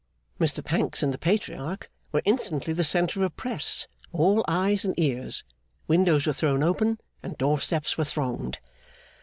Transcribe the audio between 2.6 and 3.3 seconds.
the centre of a